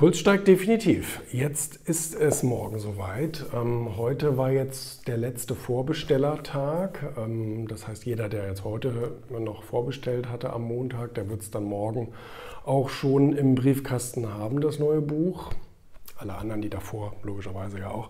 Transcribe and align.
Puls 0.00 0.18
steigt 0.18 0.48
definitiv. 0.48 1.20
Jetzt 1.30 1.76
ist 1.86 2.14
es 2.14 2.42
morgen 2.42 2.78
soweit. 2.78 3.44
Ähm, 3.52 3.98
heute 3.98 4.38
war 4.38 4.50
jetzt 4.50 5.06
der 5.06 5.18
letzte 5.18 5.54
Vorbestellertag. 5.54 7.12
Ähm, 7.18 7.68
das 7.68 7.86
heißt, 7.86 8.06
jeder, 8.06 8.30
der 8.30 8.48
jetzt 8.48 8.64
heute 8.64 9.18
noch 9.28 9.62
vorbestellt 9.62 10.30
hatte 10.30 10.54
am 10.54 10.62
Montag, 10.62 11.12
der 11.16 11.28
wird 11.28 11.42
es 11.42 11.50
dann 11.50 11.64
morgen 11.64 12.14
auch 12.64 12.88
schon 12.88 13.36
im 13.36 13.54
Briefkasten 13.54 14.32
haben, 14.32 14.62
das 14.62 14.78
neue 14.78 15.02
Buch. 15.02 15.52
Alle 16.16 16.34
anderen, 16.34 16.62
die 16.62 16.70
davor 16.70 17.12
logischerweise 17.22 17.80
ja 17.80 17.90
auch. 17.90 18.08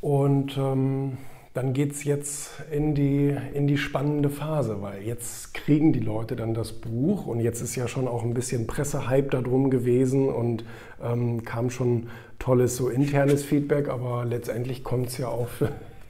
Und 0.00 0.56
ähm, 0.56 1.18
dann 1.54 1.72
geht 1.72 1.90
es 1.90 2.04
jetzt 2.04 2.62
in 2.70 2.94
die, 2.94 3.36
in 3.52 3.66
die 3.66 3.78
spannende 3.78 4.30
Phase, 4.30 4.80
weil 4.80 5.02
jetzt 5.02 5.49
kriegen 5.64 5.92
die 5.92 6.00
Leute 6.00 6.36
dann 6.36 6.54
das 6.54 6.72
Buch 6.72 7.26
und 7.26 7.40
jetzt 7.40 7.60
ist 7.60 7.76
ja 7.76 7.88
schon 7.88 8.08
auch 8.08 8.22
ein 8.22 8.34
bisschen 8.34 8.66
Pressehype 8.66 9.28
darum 9.28 9.70
gewesen 9.70 10.28
und 10.28 10.64
ähm, 11.02 11.44
kam 11.44 11.70
schon 11.70 12.08
tolles 12.38 12.76
so 12.76 12.88
internes 12.88 13.44
Feedback, 13.44 13.88
aber 13.88 14.24
letztendlich 14.24 14.82
kommt 14.82 15.08
es 15.08 15.18
ja 15.18 15.28
auf, 15.28 15.62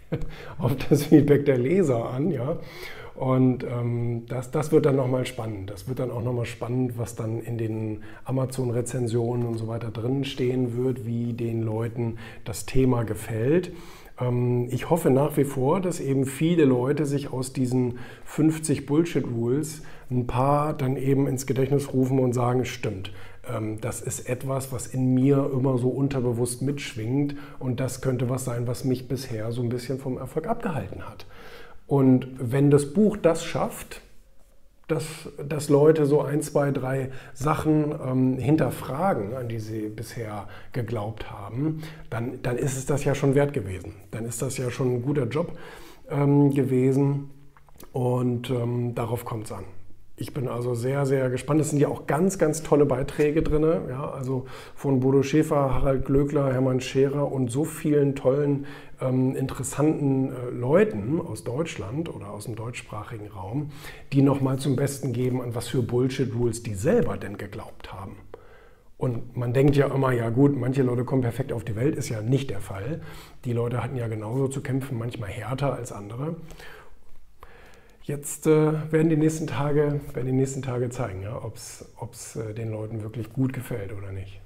auf 0.58 0.76
das 0.88 1.04
Feedback 1.06 1.44
der 1.44 1.58
Leser 1.58 2.10
an, 2.10 2.30
ja. 2.30 2.58
Und 3.16 3.64
ähm, 3.64 4.24
das, 4.28 4.50
das 4.50 4.72
wird 4.72 4.86
dann 4.86 4.96
nochmal 4.96 5.26
spannend. 5.26 5.68
Das 5.68 5.86
wird 5.88 5.98
dann 5.98 6.10
auch 6.10 6.22
nochmal 6.22 6.46
spannend, 6.46 6.96
was 6.96 7.16
dann 7.16 7.40
in 7.40 7.58
den 7.58 8.02
Amazon-Rezensionen 8.24 9.46
und 9.46 9.58
so 9.58 9.68
weiter 9.68 9.90
drin 9.90 10.24
stehen 10.24 10.76
wird, 10.82 11.04
wie 11.04 11.34
den 11.34 11.60
Leuten 11.60 12.16
das 12.46 12.64
Thema 12.64 13.04
gefällt. 13.04 13.72
Ähm, 14.20 14.68
ich 14.70 14.90
hoffe 14.90 15.10
nach 15.10 15.36
wie 15.36 15.44
vor, 15.44 15.80
dass 15.80 16.00
eben 16.00 16.26
viele 16.26 16.64
Leute 16.64 17.06
sich 17.06 17.32
aus 17.32 17.52
diesen 17.52 17.98
50 18.24 18.86
Bullshit-Rules 18.86 19.82
ein 20.10 20.26
paar 20.26 20.74
dann 20.74 20.96
eben 20.96 21.26
ins 21.26 21.46
Gedächtnis 21.46 21.92
rufen 21.92 22.18
und 22.18 22.32
sagen, 22.32 22.64
stimmt, 22.64 23.12
ähm, 23.48 23.80
das 23.80 24.00
ist 24.00 24.28
etwas, 24.28 24.72
was 24.72 24.86
in 24.86 25.14
mir 25.14 25.50
immer 25.52 25.78
so 25.78 25.88
unterbewusst 25.88 26.62
mitschwingt 26.62 27.36
und 27.58 27.80
das 27.80 28.00
könnte 28.00 28.28
was 28.28 28.44
sein, 28.44 28.66
was 28.66 28.84
mich 28.84 29.08
bisher 29.08 29.52
so 29.52 29.62
ein 29.62 29.68
bisschen 29.68 29.98
vom 29.98 30.18
Erfolg 30.18 30.46
abgehalten 30.46 31.08
hat. 31.08 31.26
Und 31.86 32.28
wenn 32.38 32.70
das 32.70 32.92
Buch 32.92 33.16
das 33.16 33.44
schafft, 33.44 34.00
dass, 34.90 35.28
dass 35.46 35.68
Leute 35.68 36.06
so 36.06 36.22
ein, 36.22 36.42
zwei, 36.42 36.70
drei 36.70 37.10
Sachen 37.32 37.94
ähm, 38.04 38.38
hinterfragen, 38.38 39.34
an 39.34 39.48
die 39.48 39.58
sie 39.58 39.88
bisher 39.88 40.48
geglaubt 40.72 41.30
haben, 41.30 41.82
dann, 42.10 42.42
dann 42.42 42.56
ist 42.56 42.76
es 42.76 42.86
das 42.86 43.04
ja 43.04 43.14
schon 43.14 43.34
wert 43.34 43.52
gewesen. 43.52 43.94
Dann 44.10 44.24
ist 44.24 44.42
das 44.42 44.56
ja 44.58 44.70
schon 44.70 44.94
ein 44.94 45.02
guter 45.02 45.26
Job 45.26 45.56
ähm, 46.10 46.52
gewesen 46.52 47.30
und 47.92 48.50
ähm, 48.50 48.94
darauf 48.94 49.24
kommt 49.24 49.46
es 49.46 49.52
an. 49.52 49.64
Ich 50.20 50.34
bin 50.34 50.48
also 50.48 50.74
sehr, 50.74 51.06
sehr 51.06 51.30
gespannt. 51.30 51.62
Es 51.62 51.70
sind 51.70 51.78
ja 51.78 51.88
auch 51.88 52.06
ganz, 52.06 52.38
ganz 52.38 52.62
tolle 52.62 52.84
Beiträge 52.84 53.42
drin. 53.42 53.62
Ja, 53.88 54.10
also 54.10 54.44
von 54.74 55.00
Bodo 55.00 55.22
Schäfer, 55.22 55.72
Harald 55.72 56.04
Glöckler, 56.04 56.52
Hermann 56.52 56.82
Scherer 56.82 57.32
und 57.32 57.50
so 57.50 57.64
vielen 57.64 58.14
tollen, 58.14 58.66
ähm, 59.00 59.34
interessanten 59.34 60.28
äh, 60.28 60.50
Leuten 60.50 61.22
aus 61.22 61.42
Deutschland 61.42 62.14
oder 62.14 62.32
aus 62.32 62.44
dem 62.44 62.54
deutschsprachigen 62.54 63.28
Raum, 63.28 63.70
die 64.12 64.20
nochmal 64.20 64.58
zum 64.58 64.76
Besten 64.76 65.14
geben, 65.14 65.40
an 65.40 65.54
was 65.54 65.68
für 65.68 65.80
Bullshit-Rules 65.80 66.62
die 66.64 66.74
selber 66.74 67.16
denn 67.16 67.38
geglaubt 67.38 67.90
haben. 67.90 68.16
Und 68.98 69.34
man 69.38 69.54
denkt 69.54 69.74
ja 69.76 69.86
immer, 69.86 70.12
ja 70.12 70.28
gut, 70.28 70.54
manche 70.54 70.82
Leute 70.82 71.06
kommen 71.06 71.22
perfekt 71.22 71.50
auf 71.50 71.64
die 71.64 71.76
Welt, 71.76 71.96
ist 71.96 72.10
ja 72.10 72.20
nicht 72.20 72.50
der 72.50 72.60
Fall. 72.60 73.00
Die 73.46 73.54
Leute 73.54 73.82
hatten 73.82 73.96
ja 73.96 74.08
genauso 74.08 74.48
zu 74.48 74.60
kämpfen, 74.60 74.98
manchmal 74.98 75.30
härter 75.30 75.72
als 75.72 75.90
andere. 75.90 76.36
Jetzt 78.10 78.48
äh, 78.48 78.72
werden, 78.90 79.08
die 79.08 79.16
nächsten 79.16 79.46
Tage, 79.46 80.00
werden 80.14 80.26
die 80.26 80.32
nächsten 80.32 80.62
Tage 80.62 80.90
zeigen, 80.90 81.22
ja, 81.22 81.40
ob 81.44 81.54
es 81.54 82.34
äh, 82.34 82.54
den 82.54 82.72
Leuten 82.72 83.04
wirklich 83.04 83.32
gut 83.32 83.52
gefällt 83.52 83.92
oder 83.92 84.10
nicht. 84.10 84.40